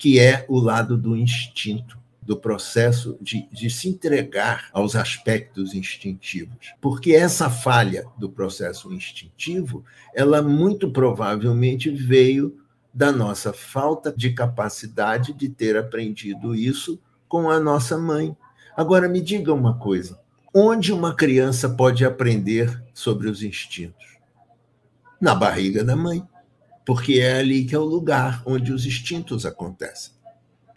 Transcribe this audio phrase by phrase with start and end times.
[0.00, 6.72] que é o lado do instinto do processo de, de, se entregar aos aspectos instintivos.
[6.80, 9.84] Porque essa falha do processo instintivo,
[10.14, 12.56] ela muito provavelmente veio
[12.94, 16.98] da nossa falta de capacidade de ter aprendido isso
[17.28, 18.34] com a nossa mãe.
[18.74, 20.18] Agora, me diga uma coisa:
[20.54, 24.16] onde uma criança pode aprender sobre os instintos?
[25.20, 26.26] Na barriga da mãe,
[26.90, 30.12] porque é ali que é o lugar onde os instintos acontecem.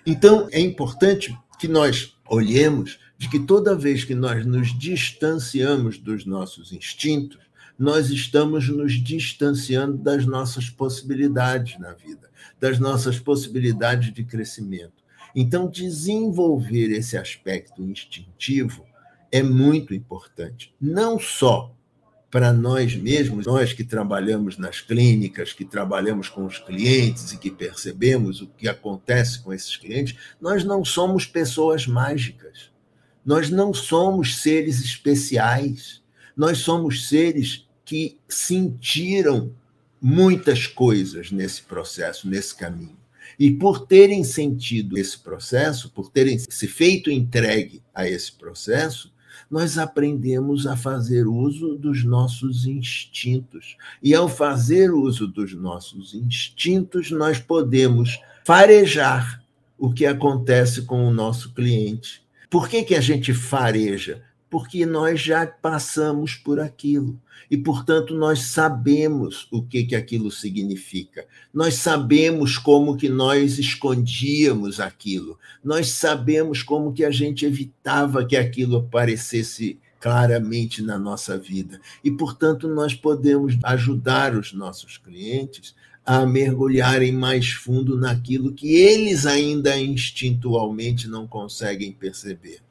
[0.06, 6.24] Então, é importante que nós olhemos de que toda vez que nós nos distanciamos dos
[6.24, 7.40] nossos instintos,
[7.80, 15.04] nós estamos nos distanciando das nossas possibilidades na vida, das nossas possibilidades de crescimento.
[15.36, 18.86] Então, desenvolver esse aspecto instintivo
[19.32, 21.76] é muito importante, não só
[22.34, 27.52] para nós mesmos, nós que trabalhamos nas clínicas, que trabalhamos com os clientes e que
[27.52, 32.72] percebemos o que acontece com esses clientes, nós não somos pessoas mágicas.
[33.24, 36.02] Nós não somos seres especiais.
[36.36, 39.54] Nós somos seres que sentiram
[40.02, 42.98] muitas coisas nesse processo, nesse caminho.
[43.38, 49.13] E por terem sentido esse processo, por terem se feito entregue a esse processo,
[49.50, 53.78] nós aprendemos a fazer uso dos nossos instintos.
[54.02, 59.44] E ao fazer uso dos nossos instintos, nós podemos farejar
[59.78, 62.24] o que acontece com o nosso cliente.
[62.50, 64.22] Por que, que a gente fareja?
[64.54, 71.26] Porque nós já passamos por aquilo e, portanto, nós sabemos o que, que aquilo significa.
[71.52, 75.40] Nós sabemos como que nós escondíamos aquilo.
[75.64, 81.82] Nós sabemos como que a gente evitava que aquilo aparecesse claramente na nossa vida.
[82.04, 85.74] E, portanto, nós podemos ajudar os nossos clientes
[86.06, 92.62] a mergulharem mais fundo naquilo que eles ainda instintualmente não conseguem perceber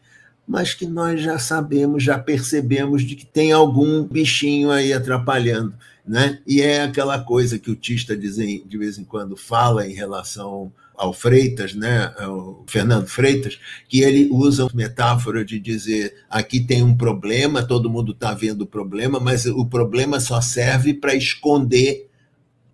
[0.47, 5.75] mas que nós já sabemos, já percebemos de que tem algum bichinho aí atrapalhando.
[6.07, 6.41] Né?
[6.47, 11.13] E é aquela coisa que o Tista de vez em quando fala em relação ao
[11.13, 13.59] Freitas, né, ao Fernando Freitas,
[13.89, 18.63] que ele usa uma metáfora de dizer aqui tem um problema, todo mundo está vendo
[18.63, 22.09] o problema, mas o problema só serve para esconder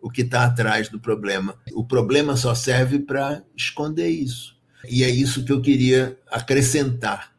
[0.01, 1.55] o que está atrás do problema.
[1.73, 4.57] O problema só serve para esconder isso.
[4.89, 7.38] E é isso que eu queria acrescentar